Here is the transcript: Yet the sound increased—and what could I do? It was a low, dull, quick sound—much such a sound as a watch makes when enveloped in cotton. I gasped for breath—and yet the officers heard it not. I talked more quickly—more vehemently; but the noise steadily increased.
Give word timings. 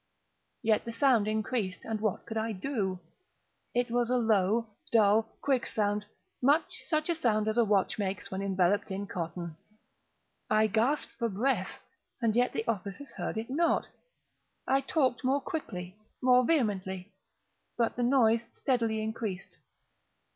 Yet 0.63 0.83
the 0.83 0.91
sound 0.91 1.27
increased—and 1.27 2.01
what 2.01 2.25
could 2.25 2.35
I 2.35 2.53
do? 2.53 2.99
It 3.75 3.91
was 3.91 4.09
a 4.09 4.17
low, 4.17 4.65
dull, 4.91 5.37
quick 5.43 5.67
sound—much 5.67 6.85
such 6.87 7.07
a 7.07 7.13
sound 7.13 7.47
as 7.47 7.55
a 7.55 7.63
watch 7.63 7.99
makes 7.99 8.31
when 8.31 8.41
enveloped 8.41 8.89
in 8.89 9.05
cotton. 9.05 9.57
I 10.49 10.65
gasped 10.65 11.11
for 11.19 11.29
breath—and 11.29 12.35
yet 12.35 12.51
the 12.51 12.67
officers 12.67 13.11
heard 13.11 13.37
it 13.37 13.51
not. 13.51 13.89
I 14.67 14.81
talked 14.81 15.23
more 15.23 15.39
quickly—more 15.39 16.45
vehemently; 16.47 17.13
but 17.77 17.95
the 17.95 18.01
noise 18.01 18.47
steadily 18.49 19.03
increased. 19.03 19.55